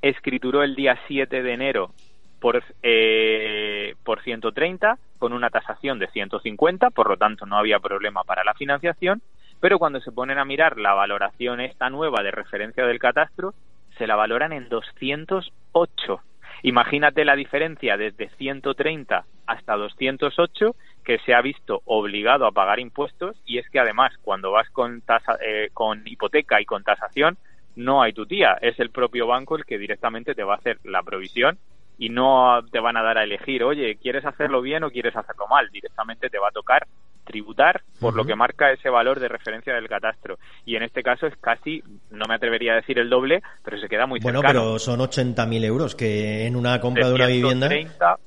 escrituró 0.02 0.64
el 0.64 0.76
día 0.76 0.98
7 1.08 1.44
de 1.44 1.54
enero 1.54 1.92
por, 2.40 2.64
eh, 2.84 3.96
por 4.04 4.22
130 4.24 4.98
con 5.18 5.34
una 5.34 5.50
tasación 5.50 6.00
de 6.00 6.08
150, 6.08 6.90
por 6.92 7.10
lo 7.10 7.18
tanto 7.18 7.46
no 7.46 7.58
había 7.58 7.80
problema 7.80 8.24
para 8.24 8.44
la 8.44 8.54
financiación, 8.54 9.22
pero 9.60 9.78
cuando 9.78 10.00
se 10.00 10.12
ponen 10.12 10.38
a 10.38 10.46
mirar 10.46 10.78
la 10.78 10.94
valoración 10.94 11.60
esta 11.60 11.90
nueva 11.90 12.24
de 12.24 12.32
referencia 12.32 12.86
del 12.86 13.00
catastro, 13.00 13.54
se 13.98 14.08
la 14.08 14.16
valoran 14.16 14.54
en 14.54 14.70
208. 14.70 16.22
Imagínate 16.64 17.26
la 17.26 17.36
diferencia 17.36 17.98
desde 17.98 18.30
130 18.30 19.26
hasta 19.46 19.76
208 19.76 20.76
que 21.10 21.18
se 21.26 21.34
ha 21.34 21.42
visto 21.42 21.82
obligado 21.86 22.46
a 22.46 22.52
pagar 22.52 22.80
impuestos 22.80 23.36
y 23.44 23.58
es 23.58 23.68
que 23.72 23.80
además 23.80 24.14
cuando 24.22 24.52
vas 24.52 24.70
con, 24.70 25.02
tasa, 25.02 25.40
eh, 25.44 25.72
con 25.74 26.08
hipoteca 26.08 26.62
y 26.62 26.66
con 26.66 26.84
tasación 26.84 27.36
no 27.76 28.04
hay 28.04 28.14
tu 28.14 28.28
tía, 28.28 28.60
es 28.62 28.80
el 28.80 28.92
propio 28.92 29.26
banco 29.26 29.56
el 29.56 29.66
que 29.66 29.80
directamente 29.80 30.36
te 30.36 30.44
va 30.44 30.54
a 30.54 30.58
hacer 30.58 30.78
la 30.84 31.02
provisión 31.02 31.58
y 31.98 32.10
no 32.10 32.64
te 32.72 32.80
van 32.80 32.96
a 32.96 33.02
dar 33.02 33.18
a 33.18 33.24
elegir, 33.24 33.64
oye, 33.64 33.96
¿quieres 33.96 34.24
hacerlo 34.24 34.62
bien 34.62 34.84
o 34.84 34.92
quieres 34.92 35.16
hacerlo 35.16 35.48
mal? 35.48 35.68
Directamente 35.72 36.30
te 36.30 36.38
va 36.38 36.50
a 36.50 36.52
tocar 36.52 36.86
tributar 37.30 37.84
por 38.00 38.16
lo 38.16 38.26
que 38.26 38.36
marca 38.36 38.72
ese 38.72 38.90
valor 38.90 39.20
de 39.20 39.28
referencia 39.28 39.74
del 39.76 39.88
catastro. 39.88 40.40
Y 40.66 40.76
en 40.76 40.84
este 40.84 41.04
caso 41.04 41.28
es 41.28 41.36
casi, 41.38 41.84
no 42.10 42.26
me 42.28 42.34
atrevería 42.34 42.74
a 42.74 42.76
decir 42.78 42.98
el 42.98 43.10
doble, 43.10 43.44
pero 43.64 43.80
se 43.80 43.88
queda 43.88 44.08
muy 44.08 44.20
bueno, 44.20 44.40
cercano. 44.40 44.62
Bueno, 44.62 44.78
pero 44.78 44.80
son 44.80 45.00
80.000 45.00 45.64
euros 45.64 45.96
que 45.96 46.48
en 46.48 46.56
una 46.56 46.82
compra 46.82 47.08
de, 47.08 47.14
una 47.14 47.28
vivienda... 47.28 47.68
30 47.68 48.18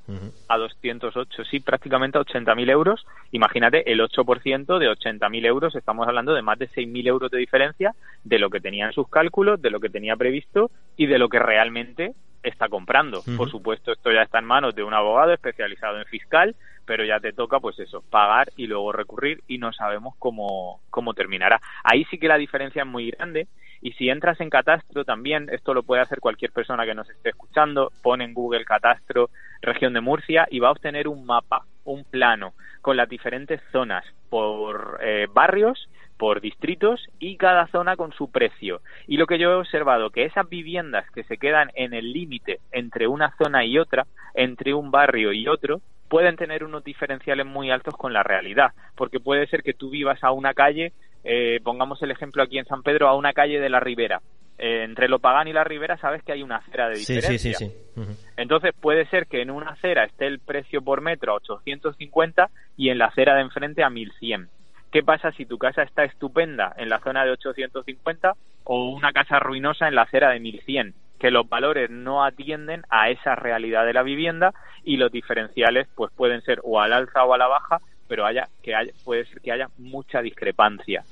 a 0.49 0.57
208, 0.57 1.45
sí, 1.51 1.61
prácticamente 1.61 2.19
a 2.19 2.21
80.000 2.21 2.71
euros. 2.71 3.05
Imagínate, 3.33 3.91
el 3.91 4.01
8% 4.01 4.79
de 4.79 4.87
80.000 4.87 5.47
euros, 5.47 5.75
estamos 5.75 6.07
hablando 6.07 6.33
de 6.35 6.43
más 6.43 6.59
de 6.59 6.69
6.000 6.69 7.09
euros 7.09 7.31
de 7.31 7.39
diferencia 7.39 7.95
de 8.23 8.39
lo 8.39 8.51
que 8.51 8.61
tenía 8.61 8.87
en 8.87 8.93
sus 8.93 9.09
cálculos, 9.09 9.61
de 9.61 9.71
lo 9.71 9.81
que 9.81 9.89
tenía 9.89 10.15
previsto 10.15 10.71
y 10.97 11.07
de 11.07 11.19
lo 11.19 11.29
que 11.29 11.41
realmente 11.41 12.13
está 12.43 12.69
comprando. 12.69 13.23
Por 13.37 13.51
supuesto, 13.51 13.93
esto 13.93 14.11
ya 14.13 14.23
está 14.23 14.39
en 14.39 14.45
manos 14.45 14.75
de 14.75 14.83
un 14.83 14.95
abogado 14.95 15.33
especializado 15.33 15.99
en 15.99 16.05
fiscal, 16.07 16.55
pero 16.93 17.07
ya 17.07 17.21
te 17.21 17.33
toca, 17.33 17.59
pues 17.59 17.79
eso, 17.79 18.05
pagar 18.11 18.53
y 18.55 18.67
luego 18.67 18.93
recurrir 18.93 19.41
y 19.49 19.57
no 19.57 19.73
sabemos 19.73 20.15
cómo, 20.19 20.83
cómo 20.91 21.15
terminará. 21.15 21.59
Ahí 21.85 22.05
sí 22.11 22.19
que 22.19 22.29
la 22.29 22.37
diferencia 22.37 22.83
es 22.83 22.87
muy 22.87 23.11
grande 23.13 23.49
y 23.81 23.93
si 23.93 24.11
entras 24.11 24.39
en 24.43 24.51
Catastro 24.51 25.03
también, 25.03 25.49
esto 25.51 25.73
lo 25.73 25.85
puede 25.85 26.03
hacer 26.03 26.21
cualquier 26.21 26.53
persona 26.53 26.85
que 26.85 26.95
nos 26.95 27.09
esté 27.09 27.31
escuchando, 27.31 27.91
pone 28.03 28.25
en 28.25 28.35
Google 28.35 28.67
Catastro 28.67 29.31
región 29.63 29.95
de 29.95 30.03
Murcia 30.03 30.47
y 30.51 30.61
va 30.61 30.69
a 30.69 30.73
obtener 30.73 31.09
un 31.09 31.25
mapa, 31.25 31.65
un 31.85 32.05
plano 32.05 32.53
con 32.83 32.99
las 32.99 33.09
diferentes 33.09 33.63
zonas 33.73 34.05
por 34.29 34.99
eh, 35.01 35.29
barrios 35.33 35.89
por 36.19 36.41
distritos 36.41 37.05
y 37.19 37.37
cada 37.37 37.67
zona 37.67 37.97
con 37.97 38.13
su 38.13 38.31
precio. 38.31 38.81
Y 39.09 39.17
lo 39.17 39.27
que 39.27 39.41
yo 39.41 39.51
he 39.51 39.55
observado 39.55 40.11
que 40.11 40.25
esas 40.25 40.49
viviendas 40.49 41.11
que 41.11 41.25
se 41.25 41.37
quedan 41.37 41.71
en 41.75 41.95
el 41.95 42.13
límite 42.13 42.61
entre 42.71 43.09
una 43.09 43.35
zona 43.43 43.65
y 43.65 43.77
otra, 43.77 44.07
entre 44.35 44.73
un 44.73 44.93
barrio 44.93 45.33
y 45.33 45.49
otro, 45.49 45.81
pueden 46.13 46.37
tener 46.37 46.63
unos 46.63 46.85
diferenciales 46.85 47.47
muy 47.47 47.71
altos 47.71 47.97
con 47.97 48.13
la 48.13 48.23
realidad, 48.23 48.73
porque 48.97 49.19
puede 49.19 49.47
ser 49.47 49.63
que 49.63 49.73
tú 49.73 49.89
vivas 49.89 50.23
a 50.23 50.31
una 50.31 50.53
calle, 50.53 50.93
eh, 51.25 51.59
pongamos 51.65 52.03
el 52.03 52.11
ejemplo 52.11 52.43
aquí 52.43 52.59
en 52.59 52.67
San 52.67 52.83
Pedro, 52.83 53.09
a 53.09 53.17
una 53.17 53.33
calle 53.33 53.59
de 53.59 53.71
la 53.71 53.81
Ribera. 53.81 54.21
Eh, 54.59 54.85
entre 54.85 55.09
lo 55.09 55.21
Pagán 55.21 55.49
y 55.49 55.55
la 55.55 55.65
Ribera 55.65 55.97
sabes 55.97 56.23
que 56.23 56.33
hay 56.33 56.43
una 56.43 56.57
acera 56.57 56.91
de 56.91 56.99
diferencia. 56.99 57.39
Sí, 57.39 57.55
sí, 57.55 57.73
sí, 57.95 58.15
Entonces 58.37 58.75
puede 58.79 59.07
ser 59.07 59.27
que 59.27 59.41
en 59.41 59.51
una 59.51 59.71
acera 59.71 60.05
esté 60.05 60.27
el 60.27 60.39
precio 60.39 60.83
por 60.83 61.01
metro 61.01 61.33
a 61.33 61.37
850 61.37 62.51
y 62.77 62.91
en 62.91 62.99
la 62.99 63.07
acera 63.07 63.35
de 63.35 63.41
enfrente 63.41 63.83
a 63.83 63.89
1100 63.89 64.51
¿Qué 64.93 65.03
pasa 65.03 65.33
si 65.33 65.47
tu 65.47 65.57
casa 65.57 65.83
está 65.83 66.05
estupenda 66.05 66.75
en 66.77 66.91
la 66.91 67.01
zona 67.01 67.25
de 67.25 67.31
850 67.31 68.35
o 68.65 68.91
una 68.91 69.13
casa 69.13 69.39
ruinosa 69.39 69.89
en 69.89 69.95
la 69.95 70.03
acera 70.03 70.29
de 70.29 70.41
1100? 70.41 70.93
Que 71.23 71.31
los 71.31 71.49
valores 71.49 71.89
no 71.89 72.25
atienden 72.25 72.83
a 72.91 73.09
esa 73.09 73.37
realidad 73.37 73.87
de 73.87 73.93
la 73.93 74.03
vivienda 74.03 74.53
y 74.83 74.97
los 74.97 75.13
diferenciales 75.13 75.87
pues 75.95 76.11
pueden 76.17 76.43
ser 76.43 76.59
o 76.65 76.81
al 76.81 76.93
alza 76.93 77.23
o 77.23 77.33
a 77.33 77.39
la 77.39 77.47
baja, 77.47 77.79
pero 78.09 78.27
haya 78.27 78.49
que 78.61 78.75
haya, 78.75 78.93
puede 79.05 79.25
ser 79.27 79.41
que 79.41 79.53
haya 79.53 79.69
mucha 79.79 80.21
discrepancia. 80.21 81.05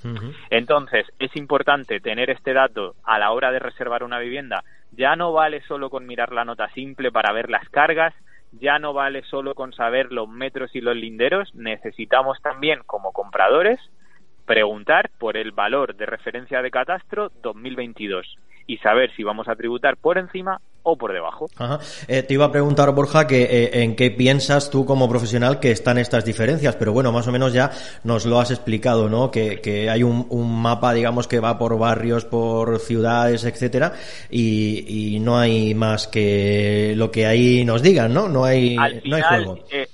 Entonces, 0.50 1.07
es 1.21 1.37
importante 1.37 2.00
tener 2.00 2.29
este 2.29 2.52
dato 2.52 2.97
a 3.05 3.21
la 3.21 3.31
hora 3.31 3.52
de 3.52 3.61
reservar 3.61 4.02
una 4.02 4.19
vivienda. 4.19 4.64
Ya 4.90 5.14
no 5.14 5.33
vale 5.33 5.62
solo 5.69 5.90
con 5.90 6.09
mirar 6.09 6.33
la 6.33 6.45
nota 6.45 6.69
simple 6.71 7.12
para 7.12 7.33
ver 7.33 7.49
las 7.49 7.69
cargas, 7.69 8.12
ya 8.50 8.81
no 8.81 8.93
vale 8.93 9.23
solo 9.23 9.55
con 9.55 9.73
saber 9.73 10.11
los 10.11 10.29
metros 10.29 10.75
y 10.75 10.81
los 10.81 10.97
linderos, 10.97 11.55
necesitamos 11.55 12.43
también 12.43 12.81
como 12.85 13.12
compradores 13.12 13.79
preguntar 14.45 15.09
por 15.21 15.37
el 15.37 15.52
valor 15.52 15.95
de 15.95 16.07
referencia 16.07 16.62
de 16.62 16.73
catastro 16.73 17.31
2022 17.43 18.26
y 18.71 18.79
saber 18.79 19.11
si 19.17 19.25
vamos 19.25 19.49
a 19.49 19.57
tributar 19.57 19.97
por 19.97 20.17
encima 20.17 20.61
o 20.85 20.97
por 20.97 21.12
debajo. 21.12 21.47
Eh, 22.07 22.23
te 22.23 22.35
iba 22.35 22.45
a 22.45 22.53
preguntar, 22.53 22.95
Borja, 22.95 23.27
que 23.27 23.43
eh, 23.43 23.83
en 23.83 23.97
qué 23.97 24.12
piensas 24.12 24.71
tú 24.71 24.87
como 24.87 25.09
profesional 25.09 25.59
que 25.59 25.73
están 25.73 25.99
estas 25.99 26.25
diferencias, 26.25 26.77
pero 26.77 26.93
bueno, 26.93 27.11
más 27.11 27.27
o 27.27 27.33
menos 27.33 27.53
ya 27.53 27.73
nos 28.05 28.27
lo 28.27 28.39
has 28.39 28.53
explicado, 28.53 29.09
¿no? 29.09 29.29
Que, 29.33 29.61
que 29.61 29.91
hay 29.91 30.05
un, 30.05 30.25
un, 30.31 30.62
mapa, 30.62 30.93
digamos, 30.95 31.27
que 31.27 31.41
va 31.41 31.59
por 31.59 31.77
barrios, 31.81 32.25
por 32.25 32.79
ciudades, 32.79 33.45
etcétera, 33.45 33.93
y, 34.31 35.17
y, 35.17 35.19
no 35.19 35.37
hay 35.37 35.75
más 35.75 36.07
que 36.07 36.95
lo 36.97 37.11
que 37.11 37.27
ahí 37.27 37.65
nos 37.65 37.83
digan, 37.83 38.15
¿no? 38.15 38.29
No 38.29 38.45
hay, 38.45 38.77
no 39.05 39.17
hay 39.17 39.23
juego. 39.23 39.59
Eh, 39.73 39.89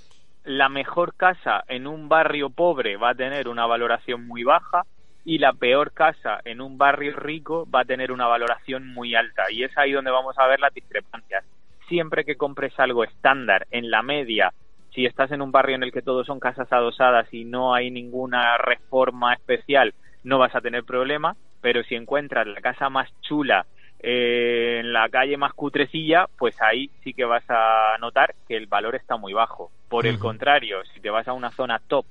la 0.44 0.68
mejor 0.68 1.14
casa 1.14 1.64
en 1.66 1.86
un 1.86 2.10
barrio 2.10 2.50
pobre 2.50 2.98
va 2.98 3.12
a 3.12 3.14
tener 3.14 3.48
una 3.48 3.64
valoración 3.64 4.26
muy 4.26 4.44
baja, 4.44 4.82
y 5.26 5.38
la 5.38 5.52
peor 5.52 5.92
casa 5.92 6.40
en 6.44 6.60
un 6.60 6.78
barrio 6.78 7.16
rico 7.16 7.68
va 7.68 7.80
a 7.80 7.84
tener 7.84 8.12
una 8.12 8.28
valoración 8.28 8.86
muy 8.86 9.16
alta 9.16 9.50
y 9.50 9.64
es 9.64 9.76
ahí 9.76 9.90
donde 9.90 10.12
vamos 10.12 10.38
a 10.38 10.46
ver 10.46 10.60
las 10.60 10.72
discrepancias. 10.72 11.44
siempre 11.88 12.24
que 12.24 12.36
compres 12.36 12.72
algo 12.78 13.04
estándar 13.04 13.66
en 13.70 13.90
la 13.90 14.02
media, 14.02 14.52
si 14.92 15.04
estás 15.04 15.30
en 15.30 15.42
un 15.42 15.52
barrio 15.52 15.76
en 15.76 15.82
el 15.84 15.92
que 15.92 16.02
todos 16.02 16.26
son 16.26 16.40
casas 16.40 16.72
adosadas 16.72 17.32
y 17.32 17.44
no 17.44 17.74
hay 17.74 17.90
ninguna 17.90 18.56
reforma 18.56 19.34
especial, 19.34 19.94
no 20.24 20.38
vas 20.38 20.54
a 20.54 20.60
tener 20.60 20.84
problema, 20.84 21.36
pero 21.60 21.82
si 21.84 21.94
encuentras 21.94 22.46
la 22.46 22.60
casa 22.60 22.88
más 22.88 23.08
chula 23.22 23.66
eh, 24.00 24.78
en 24.80 24.92
la 24.92 25.08
calle 25.08 25.36
más 25.36 25.52
cutrecilla, 25.54 26.26
pues 26.38 26.60
ahí 26.60 26.90
sí 27.04 27.14
que 27.14 27.24
vas 27.24 27.44
a 27.48 27.96
notar 28.00 28.34
que 28.48 28.56
el 28.56 28.66
valor 28.66 28.94
está 28.94 29.16
muy 29.16 29.32
bajo. 29.32 29.70
Por 29.88 30.06
el 30.06 30.18
contrario, 30.18 30.84
si 30.92 31.00
te 31.00 31.10
vas 31.10 31.28
a 31.28 31.32
una 31.32 31.50
zona 31.52 31.80
top 31.86 32.06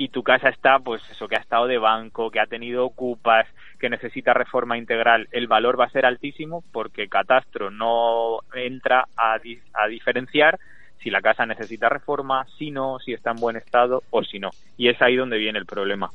y 0.00 0.08
tu 0.08 0.22
casa 0.22 0.48
está, 0.48 0.78
pues 0.78 1.02
eso, 1.10 1.28
que 1.28 1.36
ha 1.36 1.40
estado 1.40 1.66
de 1.66 1.76
banco, 1.76 2.30
que 2.30 2.40
ha 2.40 2.46
tenido 2.46 2.86
ocupas, 2.86 3.46
que 3.78 3.90
necesita 3.90 4.32
reforma 4.32 4.78
integral, 4.78 5.28
el 5.30 5.46
valor 5.46 5.78
va 5.78 5.84
a 5.84 5.90
ser 5.90 6.06
altísimo 6.06 6.64
porque 6.72 7.06
Catastro 7.06 7.70
no 7.70 8.38
entra 8.54 9.06
a, 9.14 9.34
a 9.74 9.88
diferenciar 9.88 10.58
si 11.02 11.10
la 11.10 11.20
casa 11.20 11.44
necesita 11.44 11.90
reforma, 11.90 12.46
si 12.58 12.70
no, 12.70 12.98
si 12.98 13.12
está 13.12 13.32
en 13.32 13.36
buen 13.36 13.56
estado 13.56 14.02
o 14.08 14.22
si 14.24 14.38
no. 14.38 14.48
Y 14.78 14.88
es 14.88 15.00
ahí 15.02 15.16
donde 15.16 15.36
viene 15.36 15.58
el 15.58 15.66
problema. 15.66 16.10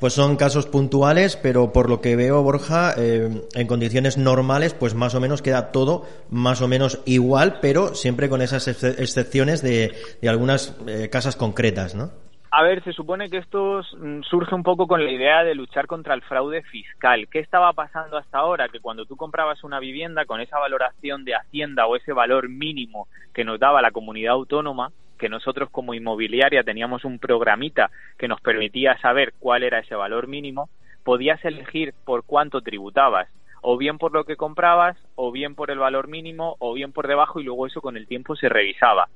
Pues 0.00 0.12
son 0.12 0.34
casos 0.34 0.66
puntuales, 0.66 1.36
pero 1.36 1.72
por 1.72 1.88
lo 1.88 2.00
que 2.00 2.16
veo, 2.16 2.42
Borja, 2.42 2.92
eh, 2.96 3.42
en 3.54 3.66
condiciones 3.68 4.18
normales, 4.18 4.74
pues 4.74 4.94
más 4.94 5.14
o 5.14 5.20
menos 5.20 5.42
queda 5.42 5.70
todo 5.70 6.06
más 6.28 6.60
o 6.60 6.66
menos 6.66 7.00
igual, 7.04 7.60
pero 7.62 7.94
siempre 7.94 8.28
con 8.28 8.42
esas 8.42 8.66
excepciones 8.66 9.62
de, 9.62 9.94
de 10.20 10.28
algunas 10.28 10.76
eh, 10.88 11.08
casas 11.08 11.36
concretas, 11.36 11.94
¿no? 11.94 12.25
A 12.58 12.62
ver, 12.62 12.82
se 12.84 12.94
supone 12.94 13.28
que 13.28 13.36
esto 13.36 13.82
mm, 13.98 14.22
surge 14.22 14.54
un 14.54 14.62
poco 14.62 14.86
con 14.86 15.04
la 15.04 15.10
idea 15.10 15.44
de 15.44 15.54
luchar 15.54 15.86
contra 15.86 16.14
el 16.14 16.22
fraude 16.22 16.62
fiscal. 16.62 17.28
¿Qué 17.30 17.38
estaba 17.38 17.74
pasando 17.74 18.16
hasta 18.16 18.38
ahora? 18.38 18.70
Que 18.70 18.80
cuando 18.80 19.04
tú 19.04 19.14
comprabas 19.14 19.62
una 19.62 19.78
vivienda 19.78 20.24
con 20.24 20.40
esa 20.40 20.58
valoración 20.58 21.26
de 21.26 21.34
Hacienda 21.34 21.86
o 21.86 21.96
ese 21.96 22.14
valor 22.14 22.48
mínimo 22.48 23.08
que 23.34 23.44
nos 23.44 23.60
daba 23.60 23.82
la 23.82 23.90
comunidad 23.90 24.32
autónoma, 24.32 24.90
que 25.18 25.28
nosotros 25.28 25.68
como 25.68 25.92
inmobiliaria 25.92 26.62
teníamos 26.62 27.04
un 27.04 27.18
programita 27.18 27.90
que 28.16 28.26
nos 28.26 28.40
permitía 28.40 28.96
saber 29.02 29.34
cuál 29.38 29.62
era 29.62 29.80
ese 29.80 29.94
valor 29.94 30.26
mínimo, 30.26 30.70
podías 31.04 31.44
elegir 31.44 31.92
por 32.06 32.24
cuánto 32.24 32.62
tributabas, 32.62 33.28
o 33.60 33.76
bien 33.76 33.98
por 33.98 34.12
lo 34.14 34.24
que 34.24 34.36
comprabas, 34.36 34.96
o 35.14 35.30
bien 35.30 35.56
por 35.56 35.70
el 35.70 35.78
valor 35.78 36.08
mínimo, 36.08 36.56
o 36.58 36.72
bien 36.72 36.92
por 36.92 37.06
debajo, 37.06 37.38
y 37.38 37.44
luego 37.44 37.66
eso 37.66 37.82
con 37.82 37.98
el 37.98 38.06
tiempo 38.06 38.34
se 38.34 38.48
revisaba 38.48 39.08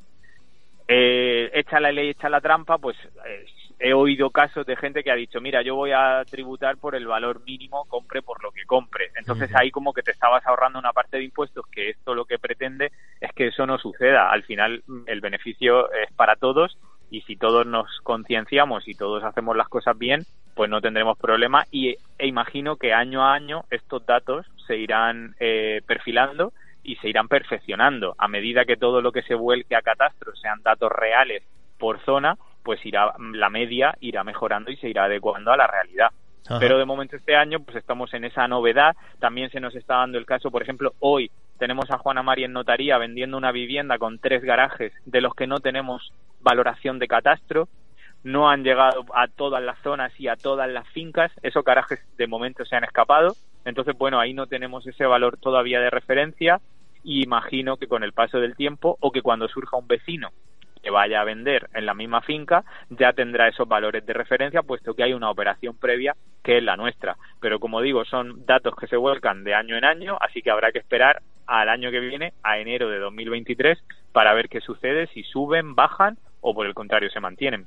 eh, 0.92 1.48
echa 1.54 1.78
la 1.78 1.92
ley, 1.92 2.08
echa 2.08 2.28
la 2.28 2.40
trampa, 2.40 2.76
pues 2.76 2.96
eh, 3.24 3.44
he 3.78 3.92
oído 3.94 4.30
casos 4.30 4.66
de 4.66 4.74
gente 4.74 5.04
que 5.04 5.12
ha 5.12 5.14
dicho, 5.14 5.40
mira, 5.40 5.62
yo 5.62 5.76
voy 5.76 5.92
a 5.92 6.24
tributar 6.28 6.78
por 6.78 6.96
el 6.96 7.06
valor 7.06 7.44
mínimo, 7.44 7.84
compre 7.84 8.22
por 8.22 8.42
lo 8.42 8.50
que 8.50 8.64
compre. 8.64 9.12
Entonces 9.14 9.54
ahí 9.54 9.70
como 9.70 9.92
que 9.92 10.02
te 10.02 10.10
estabas 10.10 10.44
ahorrando 10.44 10.80
una 10.80 10.92
parte 10.92 11.18
de 11.18 11.24
impuestos, 11.24 11.64
que 11.68 11.90
esto 11.90 12.12
lo 12.12 12.24
que 12.24 12.40
pretende 12.40 12.90
es 13.20 13.32
que 13.34 13.46
eso 13.46 13.66
no 13.66 13.78
suceda. 13.78 14.32
Al 14.32 14.42
final 14.42 14.82
el 15.06 15.20
beneficio 15.20 15.92
es 15.92 16.12
para 16.14 16.34
todos 16.34 16.76
y 17.08 17.20
si 17.20 17.36
todos 17.36 17.64
nos 17.66 17.86
concienciamos 18.02 18.88
y 18.88 18.94
todos 18.96 19.22
hacemos 19.22 19.56
las 19.56 19.68
cosas 19.68 19.96
bien, 19.96 20.22
pues 20.56 20.68
no 20.68 20.80
tendremos 20.80 21.16
problema 21.16 21.66
y 21.70 21.94
e 22.18 22.26
imagino 22.26 22.74
que 22.76 22.92
año 22.92 23.22
a 23.22 23.34
año 23.34 23.62
estos 23.70 24.04
datos 24.04 24.44
se 24.66 24.76
irán 24.76 25.36
eh, 25.38 25.82
perfilando 25.86 26.52
y 26.90 26.96
se 26.96 27.08
irán 27.08 27.28
perfeccionando. 27.28 28.16
A 28.18 28.26
medida 28.26 28.64
que 28.64 28.76
todo 28.76 29.00
lo 29.00 29.12
que 29.12 29.22
se 29.22 29.34
vuelque 29.34 29.76
a 29.76 29.82
catastro 29.82 30.34
sean 30.34 30.60
datos 30.62 30.90
reales 30.90 31.44
por 31.78 32.00
zona, 32.00 32.36
pues 32.64 32.84
irá 32.84 33.14
la 33.32 33.48
media 33.48 33.94
irá 34.00 34.24
mejorando 34.24 34.72
y 34.72 34.76
se 34.76 34.88
irá 34.88 35.04
adecuando 35.04 35.52
a 35.52 35.56
la 35.56 35.68
realidad. 35.68 36.08
Pero 36.58 36.78
de 36.78 36.84
momento 36.84 37.14
este 37.14 37.36
año 37.36 37.60
pues 37.60 37.76
estamos 37.76 38.12
en 38.12 38.24
esa 38.24 38.48
novedad. 38.48 38.96
También 39.20 39.50
se 39.50 39.60
nos 39.60 39.76
está 39.76 39.98
dando 39.98 40.18
el 40.18 40.26
caso, 40.26 40.50
por 40.50 40.62
ejemplo, 40.62 40.94
hoy 40.98 41.30
tenemos 41.60 41.88
a 41.92 41.98
Juana 41.98 42.24
María 42.24 42.46
en 42.46 42.54
notaría 42.54 42.98
vendiendo 42.98 43.36
una 43.36 43.52
vivienda 43.52 43.98
con 43.98 44.18
tres 44.18 44.42
garajes 44.42 44.92
de 45.04 45.20
los 45.20 45.32
que 45.34 45.46
no 45.46 45.60
tenemos 45.60 46.12
valoración 46.40 46.98
de 46.98 47.06
catastro. 47.06 47.68
No 48.24 48.50
han 48.50 48.64
llegado 48.64 49.04
a 49.14 49.28
todas 49.28 49.62
las 49.62 49.78
zonas 49.78 50.12
y 50.18 50.26
a 50.26 50.34
todas 50.34 50.68
las 50.68 50.88
fincas. 50.88 51.30
Esos 51.42 51.64
garajes 51.64 52.00
de 52.16 52.26
momento 52.26 52.64
se 52.64 52.74
han 52.74 52.84
escapado 52.84 53.36
entonces, 53.64 53.96
bueno, 53.96 54.18
ahí 54.18 54.32
no 54.32 54.46
tenemos 54.46 54.86
ese 54.86 55.04
valor 55.04 55.36
todavía 55.36 55.80
de 55.80 55.90
referencia 55.90 56.60
y 57.02 57.22
imagino 57.22 57.76
que 57.76 57.86
con 57.86 58.02
el 58.02 58.12
paso 58.12 58.38
del 58.38 58.56
tiempo 58.56 58.96
o 59.00 59.10
que 59.10 59.22
cuando 59.22 59.48
surja 59.48 59.76
un 59.76 59.88
vecino 59.88 60.30
que 60.82 60.90
vaya 60.90 61.20
a 61.20 61.24
vender 61.24 61.68
en 61.74 61.84
la 61.84 61.94
misma 61.94 62.22
finca 62.22 62.64
ya 62.88 63.12
tendrá 63.12 63.48
esos 63.48 63.68
valores 63.68 64.04
de 64.06 64.14
referencia 64.14 64.62
puesto 64.62 64.94
que 64.94 65.02
hay 65.02 65.12
una 65.12 65.30
operación 65.30 65.76
previa 65.76 66.16
que 66.42 66.58
es 66.58 66.64
la 66.64 66.76
nuestra. 66.76 67.16
Pero 67.40 67.60
como 67.60 67.80
digo, 67.80 68.04
son 68.04 68.46
datos 68.46 68.74
que 68.76 68.86
se 68.86 68.96
vuelcan 68.96 69.44
de 69.44 69.54
año 69.54 69.76
en 69.76 69.84
año, 69.84 70.16
así 70.20 70.42
que 70.42 70.50
habrá 70.50 70.72
que 70.72 70.78
esperar 70.78 71.20
al 71.46 71.68
año 71.68 71.90
que 71.90 72.00
viene, 72.00 72.32
a 72.42 72.58
enero 72.58 72.88
de 72.88 72.98
2023, 72.98 73.78
para 74.12 74.34
ver 74.34 74.48
qué 74.48 74.60
sucede, 74.60 75.08
si 75.08 75.22
suben, 75.24 75.74
bajan 75.74 76.16
o 76.40 76.54
por 76.54 76.66
el 76.66 76.74
contrario 76.74 77.10
se 77.10 77.20
mantienen. 77.20 77.66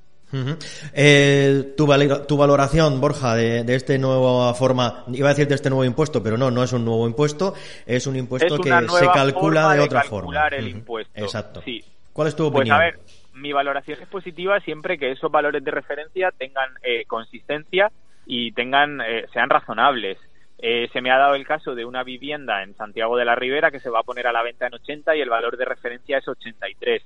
Eh, 0.93 1.73
tu, 1.77 1.85
tu, 2.27 2.37
valoración, 2.37 2.99
Borja, 2.99 3.35
de, 3.35 3.63
de 3.63 3.75
esta 3.75 3.97
nueva 3.97 4.53
forma, 4.53 5.05
iba 5.13 5.29
a 5.29 5.33
decir 5.33 5.47
de 5.47 5.55
este 5.55 5.69
nuevo 5.69 5.85
impuesto, 5.85 6.23
pero 6.23 6.37
no, 6.37 6.49
no 6.49 6.63
es 6.63 6.73
un 6.73 6.83
nuevo 6.83 7.07
impuesto, 7.07 7.53
es 7.85 8.07
un 8.07 8.15
impuesto 8.15 8.57
que 8.57 8.69
se 8.69 9.07
calcula 9.13 9.73
de, 9.73 9.79
otra 9.81 10.03
forma. 10.03 10.47
el 10.47 10.67
impuesto. 10.67 11.11
Exacto. 11.15 11.61
Sí. 11.63 11.83
¿Cuál 12.11 12.27
es 12.27 12.35
tu 12.35 12.45
opinión? 12.45 12.77
Pues 12.77 12.93
a 12.93 12.97
ver, 12.97 12.99
mi 13.33 13.51
valoración 13.53 13.99
es 14.01 14.07
positiva 14.07 14.59
siempre 14.61 14.97
que 14.97 15.11
esos 15.11 15.31
valores 15.31 15.63
de 15.63 15.71
referencia 15.71 16.31
tengan 16.37 16.69
eh, 16.83 17.05
consistencia 17.05 17.91
y 18.25 18.51
tengan 18.53 19.01
eh, 19.01 19.25
sean 19.33 19.49
razonables. 19.49 20.17
se 20.59 21.01
me 21.01 21.11
ha 21.11 21.17
dado 21.17 21.35
el 21.35 21.45
caso 21.45 21.75
de 21.75 21.85
una 21.85 22.03
vivienda 22.03 22.63
en 22.63 22.75
Santiago 22.75 23.17
de 23.17 23.25
la 23.25 23.35
Ribera 23.35 23.69
que 23.69 23.79
se 23.79 23.89
va 23.89 23.99
a 23.99 24.03
poner 24.03 24.27
a 24.27 24.31
la 24.31 24.43
venta 24.43 24.67
en 24.67 24.75
80 24.75 25.15
y 25.15 25.21
el 25.21 25.29
valor 25.29 25.57
de 25.57 25.65
referencia 25.65 26.19
es 26.19 26.27
83 26.27 27.03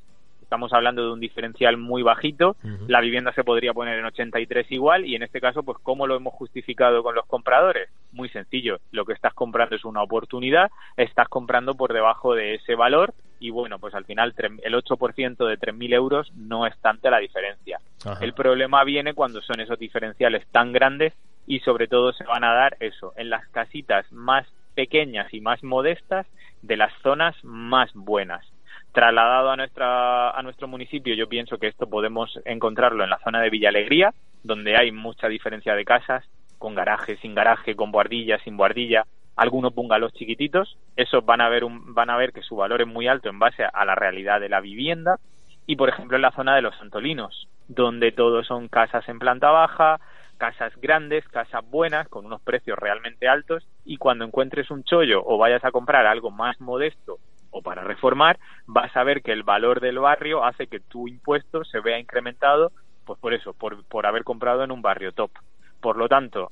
estamos 0.47 0.71
hablando 0.71 1.03
de 1.03 1.11
un 1.11 1.19
diferencial 1.19 1.75
muy 1.75 2.03
bajito, 2.03 2.55
la 2.87 3.01
vivienda 3.01 3.33
se 3.33 3.43
podría 3.43 3.73
poner 3.73 3.99
en 3.99 4.05
83 4.05 4.71
igual 4.71 5.05
y 5.05 5.13
en 5.13 5.23
este 5.23 5.41
caso, 5.41 5.61
pues 5.61 5.77
¿cómo 5.83 6.07
lo 6.07 6.15
hemos 6.15 6.33
justificado 6.35 7.03
con 7.03 7.15
los 7.15 7.25
compradores? 7.25 7.89
Muy 8.13 8.29
sencillo, 8.29 8.79
lo 8.91 9.03
que 9.03 9.11
estás 9.11 9.33
comprando 9.33 9.75
es 9.75 9.83
una 9.83 10.01
oportunidad, 10.01 10.71
estás 10.95 11.27
comprando 11.27 11.75
por 11.75 11.91
debajo 11.91 12.33
de 12.33 12.55
ese 12.55 12.75
valor 12.75 13.13
y 13.41 13.49
bueno, 13.49 13.77
pues 13.77 13.93
al 13.93 14.05
final 14.05 14.33
el 14.37 14.73
8% 14.73 15.47
de 15.47 15.59
3.000 15.59 15.93
euros 15.93 16.31
no 16.33 16.65
es 16.65 16.77
tanta 16.79 17.11
la 17.11 17.19
diferencia. 17.19 17.81
El 18.21 18.31
problema 18.31 18.85
viene 18.85 19.13
cuando 19.13 19.41
son 19.41 19.59
esos 19.59 19.77
diferenciales 19.77 20.47
tan 20.47 20.71
grandes 20.71 21.13
y 21.45 21.59
sobre 21.59 21.89
todo 21.89 22.13
se 22.13 22.23
van 22.23 22.45
a 22.45 22.53
dar 22.53 22.77
eso, 22.79 23.11
en 23.17 23.29
las 23.29 23.45
casitas 23.49 24.09
más 24.13 24.47
pequeñas 24.75 25.33
y 25.33 25.41
más 25.41 25.61
modestas 25.61 26.25
de 26.61 26.77
las 26.77 26.93
zonas 27.03 27.35
más 27.43 27.91
buenas 27.93 28.45
Trasladado 28.97 29.51
a, 29.51 29.55
nuestra, 29.55 30.31
a 30.31 30.41
nuestro 30.41 30.67
municipio, 30.67 31.13
yo 31.13 31.29
pienso 31.29 31.59
que 31.59 31.67
esto 31.67 31.87
podemos 31.87 32.39
encontrarlo 32.45 33.03
en 33.03 33.11
la 33.11 33.19
zona 33.19 33.39
de 33.39 33.51
Villa 33.51 33.69
Alegría, 33.69 34.11
donde 34.41 34.75
hay 34.75 34.91
mucha 34.91 35.27
diferencia 35.27 35.75
de 35.75 35.85
casas, 35.85 36.25
con 36.57 36.73
garaje, 36.73 37.15
sin 37.17 37.35
garaje, 37.35 37.75
con 37.75 37.91
buhardilla, 37.91 38.39
sin 38.39 38.57
buhardilla, 38.57 39.05
algunos 39.35 39.75
bungalows 39.75 40.13
chiquititos, 40.13 40.79
esos 40.95 41.23
van 41.23 41.41
a 41.41 41.49
ver 41.49 41.63
un, 41.63 41.93
van 41.93 42.09
a 42.09 42.17
ver 42.17 42.33
que 42.33 42.41
su 42.41 42.55
valor 42.55 42.81
es 42.81 42.87
muy 42.87 43.07
alto 43.07 43.29
en 43.29 43.37
base 43.37 43.63
a, 43.71 43.85
la 43.85 43.93
realidad 43.93 44.39
de 44.39 44.49
la 44.49 44.61
vivienda. 44.61 45.19
Y 45.67 45.75
por 45.75 45.89
ejemplo 45.89 46.15
en 46.15 46.23
la 46.23 46.31
zona 46.31 46.55
de 46.55 46.63
los 46.63 46.75
Santolinos, 46.77 47.47
donde 47.67 48.11
todos 48.11 48.47
son 48.47 48.67
casas 48.67 49.07
en 49.09 49.19
planta 49.19 49.51
baja, 49.51 49.99
casas 50.39 50.73
grandes, 50.81 51.23
casas 51.27 51.63
buenas 51.69 52.07
con 52.07 52.25
unos 52.25 52.41
precios 52.41 52.79
realmente 52.79 53.27
altos. 53.27 53.63
Y 53.85 53.97
cuando 53.97 54.25
encuentres 54.25 54.71
un 54.71 54.83
chollo 54.83 55.21
o 55.23 55.37
vayas 55.37 55.63
a 55.65 55.71
comprar 55.71 56.07
algo 56.07 56.31
más 56.31 56.59
modesto 56.59 57.19
o 57.51 57.61
para 57.61 57.83
reformar, 57.83 58.39
vas 58.65 58.95
a 58.95 59.03
ver 59.03 59.21
que 59.21 59.31
el 59.31 59.43
valor 59.43 59.79
del 59.79 59.99
barrio 59.99 60.43
hace 60.43 60.67
que 60.67 60.79
tu 60.79 61.07
impuesto 61.07 61.63
se 61.63 61.79
vea 61.79 61.99
incrementado, 61.99 62.71
pues 63.05 63.19
por 63.19 63.33
eso, 63.33 63.53
por, 63.53 63.83
por 63.85 64.05
haber 64.05 64.23
comprado 64.23 64.63
en 64.63 64.71
un 64.71 64.81
barrio 64.81 65.11
top. 65.11 65.31
Por 65.81 65.97
lo 65.97 66.07
tanto, 66.07 66.51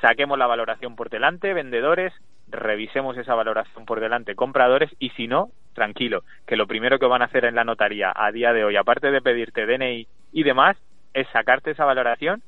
saquemos 0.00 0.38
la 0.38 0.46
valoración 0.46 0.96
por 0.96 1.10
delante, 1.10 1.54
vendedores, 1.54 2.12
revisemos 2.48 3.16
esa 3.16 3.34
valoración 3.34 3.86
por 3.86 4.00
delante, 4.00 4.34
compradores, 4.34 4.90
y 4.98 5.10
si 5.10 5.28
no, 5.28 5.48
tranquilo, 5.72 6.24
que 6.46 6.56
lo 6.56 6.66
primero 6.66 6.98
que 6.98 7.06
van 7.06 7.22
a 7.22 7.26
hacer 7.26 7.44
en 7.44 7.54
la 7.54 7.64
notaría 7.64 8.12
a 8.14 8.30
día 8.32 8.52
de 8.52 8.64
hoy, 8.64 8.76
aparte 8.76 9.10
de 9.10 9.22
pedirte 9.22 9.66
DNI 9.66 10.06
y 10.32 10.42
demás, 10.42 10.76
es 11.14 11.26
sacarte 11.28 11.70
esa 11.70 11.84
valoración 11.84 12.42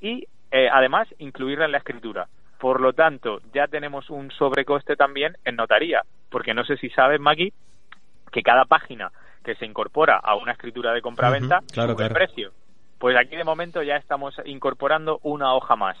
y 0.00 0.26
eh, 0.50 0.68
además 0.72 1.08
incluirla 1.18 1.66
en 1.66 1.72
la 1.72 1.78
escritura. 1.78 2.28
Por 2.58 2.80
lo 2.80 2.92
tanto, 2.92 3.40
ya 3.54 3.68
tenemos 3.68 4.10
un 4.10 4.30
sobrecoste 4.30 4.96
también 4.96 5.36
en 5.44 5.56
notaría, 5.56 6.02
porque 6.30 6.54
no 6.54 6.64
sé 6.64 6.76
si 6.76 6.88
sabes, 6.90 7.20
Maggie, 7.20 7.52
que 8.32 8.42
cada 8.42 8.64
página 8.64 9.10
que 9.44 9.54
se 9.56 9.66
incorpora 9.66 10.16
a 10.16 10.34
una 10.36 10.52
escritura 10.52 10.92
de 10.92 11.02
compraventa 11.02 11.60
sube 11.72 12.04
el 12.04 12.12
precio. 12.12 12.52
Pues 12.98 13.16
aquí 13.16 13.36
de 13.36 13.44
momento 13.44 13.82
ya 13.82 13.96
estamos 13.96 14.34
incorporando 14.44 15.20
una 15.22 15.54
hoja 15.54 15.76
más. 15.76 15.96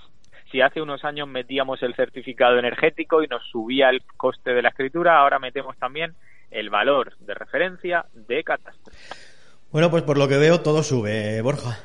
Si 0.50 0.60
hace 0.60 0.82
unos 0.82 1.04
años 1.04 1.28
metíamos 1.28 1.82
el 1.82 1.94
certificado 1.94 2.58
energético 2.58 3.22
y 3.22 3.28
nos 3.28 3.42
subía 3.50 3.88
el 3.88 4.02
coste 4.16 4.52
de 4.52 4.62
la 4.62 4.70
escritura, 4.70 5.18
ahora 5.18 5.38
metemos 5.38 5.76
también 5.78 6.14
el 6.50 6.70
valor 6.70 7.16
de 7.18 7.34
referencia 7.34 8.04
de 8.12 8.42
catastro. 8.42 8.92
Bueno, 9.70 9.90
pues 9.90 10.02
por 10.02 10.18
lo 10.18 10.26
que 10.26 10.36
veo 10.36 10.60
todo 10.60 10.82
sube, 10.82 11.40
Borja. 11.42 11.78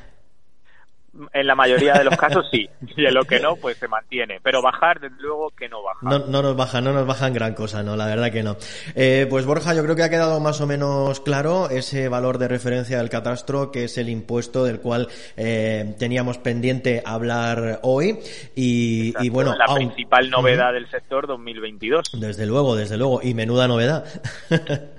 En 1.32 1.46
la 1.46 1.54
mayoría 1.54 1.94
de 1.94 2.04
los 2.04 2.16
casos 2.16 2.46
sí, 2.50 2.68
y 2.96 3.06
en 3.06 3.14
lo 3.14 3.24
que 3.24 3.40
no, 3.40 3.56
pues 3.56 3.76
se 3.78 3.88
mantiene. 3.88 4.40
Pero 4.42 4.62
bajar, 4.62 5.00
desde 5.00 5.16
luego 5.20 5.50
que 5.50 5.68
no 5.68 5.82
baja. 5.82 6.00
No, 6.02 6.18
no 6.18 6.42
nos 6.42 6.56
baja, 6.56 6.80
no 6.80 6.92
nos 6.92 7.06
bajan 7.06 7.32
gran 7.32 7.54
cosa, 7.54 7.82
no, 7.82 7.96
la 7.96 8.06
verdad 8.06 8.30
que 8.30 8.42
no. 8.42 8.56
Eh, 8.94 9.26
pues 9.28 9.46
Borja, 9.46 9.74
yo 9.74 9.82
creo 9.82 9.96
que 9.96 10.02
ha 10.02 10.10
quedado 10.10 10.40
más 10.40 10.60
o 10.60 10.66
menos 10.66 11.20
claro 11.20 11.70
ese 11.70 12.08
valor 12.08 12.38
de 12.38 12.48
referencia 12.48 12.98
del 12.98 13.10
catastro, 13.10 13.70
que 13.70 13.84
es 13.84 13.98
el 13.98 14.08
impuesto 14.08 14.64
del 14.64 14.80
cual 14.80 15.08
eh, 15.36 15.94
teníamos 15.98 16.38
pendiente 16.38 17.02
hablar 17.04 17.80
hoy. 17.82 18.18
Y, 18.54 19.14
y 19.24 19.28
bueno, 19.28 19.54
la 19.56 19.74
principal 19.74 20.30
novedad 20.30 20.72
del 20.72 20.88
sector 20.90 21.26
2022. 21.26 22.12
Desde 22.20 22.46
luego, 22.46 22.76
desde 22.76 22.96
luego, 22.96 23.20
y 23.22 23.34
menuda 23.34 23.68
novedad. 23.68 24.04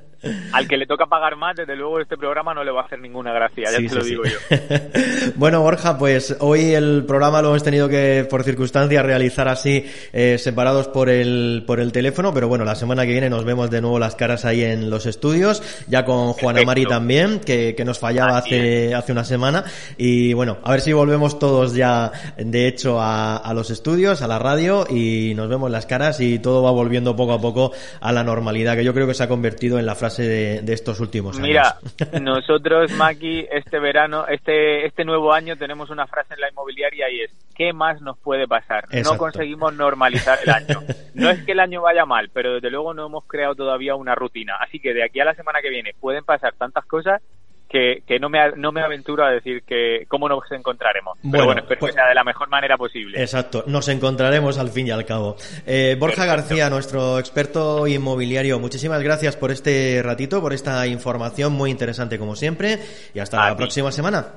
Al 0.52 0.68
que 0.68 0.78
le 0.78 0.88
toca 0.88 1.06
pagar 1.06 1.36
más, 1.36 1.56
desde 1.56 1.76
luego 1.76 2.00
este 2.00 2.18
programa 2.18 2.54
no 2.54 2.64
le 2.64 2.72
va 2.72 2.82
a 2.82 2.86
hacer 2.86 3.00
ninguna 3.00 3.32
gracia, 3.34 3.70
ya 3.72 3.78
te 3.78 3.96
lo 3.96 4.04
digo 4.04 4.24
yo. 4.24 4.38
bueno, 5.36 5.62
Borja, 5.62 5.98
pues 5.98 6.36
hoy 6.40 6.74
el 6.74 7.06
programa 7.06 7.42
lo 7.42 7.50
hemos 7.50 7.64
tenido 7.64 7.88
que, 7.88 8.26
por 8.28 8.44
circunstancias, 8.44 9.06
realizar 9.06 9.48
así, 9.48 9.86
eh, 10.14 10.38
separados 10.40 10.88
por 10.88 11.10
el, 11.10 11.64
por 11.68 11.80
el 11.80 11.92
teléfono, 11.92 12.34
pero 12.34 12.48
bueno, 12.48 12.66
la 12.66 12.76
semana 12.76 13.06
que 13.06 13.12
viene 13.12 13.30
nos 13.30 13.46
vemos 13.46 13.70
de 13.70 13.82
nuevo 13.82 14.00
las 14.00 14.16
caras 14.16 14.44
ahí 14.46 14.64
en 14.64 14.90
los 14.90 15.06
estudios, 15.06 15.62
ya 15.88 16.04
con 16.04 16.34
Juana 16.34 16.64
Mari 16.64 16.86
también, 16.86 17.40
que, 17.40 17.76
que 17.76 17.86
nos 17.86 18.00
fallaba 18.00 18.40
hace, 18.40 18.96
hace 18.96 19.12
una 19.12 19.24
semana, 19.24 19.66
y 19.98 20.34
bueno, 20.34 20.58
a 20.64 20.72
ver 20.72 20.82
si 20.82 20.94
volvemos 20.94 21.38
todos 21.38 21.76
ya, 21.76 22.12
de 22.38 22.68
hecho, 22.68 23.00
a, 23.00 23.38
a 23.38 23.54
los 23.54 23.70
estudios, 23.70 24.24
a 24.24 24.28
la 24.28 24.40
radio, 24.40 24.88
y 24.90 25.34
nos 25.36 25.48
vemos 25.48 25.70
las 25.70 25.86
caras 25.86 26.20
y 26.20 26.40
todo 26.40 26.64
va 26.64 26.72
volviendo 26.72 27.16
poco 27.16 27.34
a 27.34 27.42
poco 27.42 27.72
a 28.02 28.12
la 28.12 28.24
normalidad, 28.24 28.76
que 28.76 28.84
yo 28.84 28.96
creo 28.96 29.06
que 29.06 29.14
se 29.14 29.24
ha 29.24 29.28
convertido 29.28 29.78
en 29.78 29.86
la 29.86 29.94
frase 29.94 30.07
de, 30.16 30.74
estos 30.74 31.00
últimos 31.00 31.38
años. 31.38 31.48
Mira, 31.48 31.78
nosotros, 32.22 32.92
Maki, 32.94 33.46
este 33.52 33.80
verano, 33.80 34.26
este, 34.28 34.86
este 34.86 35.04
nuevo 35.04 35.34
año 35.34 35.58
tenemos 35.58 35.90
una 35.90 36.08
frase 36.08 36.36
en 36.36 36.42
la 36.42 36.50
inmobiliaria 36.50 37.10
y 37.10 37.22
es, 37.22 37.32
¿qué 37.56 37.74
más 37.74 38.02
nos 38.02 38.18
puede 38.18 38.48
pasar? 38.48 38.86
No 39.04 39.18
conseguimos 39.18 39.74
normalizar 39.74 40.40
el 40.44 40.52
año. 40.52 40.84
No 41.14 41.30
es 41.30 41.44
que 41.44 41.52
el 41.52 41.60
año 41.60 41.82
vaya 41.82 42.06
mal, 42.06 42.30
pero 42.32 42.54
desde 42.54 42.70
luego 42.70 42.94
no 42.94 43.08
hemos 43.08 43.26
creado 43.26 43.56
todavía 43.56 43.96
una 43.96 44.16
rutina. 44.16 44.56
Así 44.60 44.80
que 44.80 44.94
de 44.94 45.04
aquí 45.04 45.20
a 45.20 45.26
la 45.26 45.34
semana 45.34 45.60
que 45.62 45.70
viene 45.70 45.94
pueden 46.00 46.24
pasar 46.24 46.54
tantas 46.54 46.86
cosas 46.86 47.22
que, 47.70 48.04
que 48.08 48.20
no, 48.20 48.30
me, 48.30 48.40
no 48.56 48.72
me 48.72 48.82
aventuro 48.82 49.26
a 49.26 49.32
decir 49.32 49.64
que 49.64 50.06
cómo 50.08 50.28
nos 50.30 50.50
encontraremos. 50.52 51.18
Pero 51.32 51.46
bueno, 51.46 51.62
espero 51.62 51.80
pues, 51.80 51.92
que 51.92 52.00
sea 52.00 52.10
de 52.10 52.16
la 52.16 52.24
mejor 52.24 52.50
manera 52.50 52.78
posible. 52.78 53.22
Exacto, 53.22 53.64
nos 53.68 53.88
encontraremos 53.90 54.58
al 54.58 54.70
fin 54.70 54.88
y 54.88 54.92
al 54.92 55.06
cabo. 55.06 55.36
Eh, 55.66 55.96
Borja 56.00 56.26
García, 56.26 56.70
nuestro 56.70 57.20
experto 57.20 57.88
inmobiliario, 57.88 58.60
muchísimas 58.60 59.02
gracias 59.02 59.36
por 59.36 59.52
este 59.52 60.02
ratito, 60.04 60.42
por 60.42 60.54
esta 60.54 60.86
información 60.88 61.54
muy 61.54 61.72
interesante 61.72 62.18
como 62.18 62.36
siempre 62.36 62.80
y 63.14 63.20
hasta 63.20 63.50
la 63.50 63.56
próxima 63.56 63.92
semana. 63.92 64.28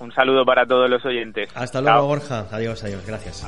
Un 0.00 0.12
saludo 0.12 0.44
para 0.44 0.64
todos 0.64 0.88
los 0.88 1.04
oyentes. 1.04 1.50
Hasta 1.54 1.80
luego, 1.80 2.06
Borja. 2.06 2.46
Adiós, 2.52 2.84
adiós. 2.84 3.04
Gracias. 3.04 3.44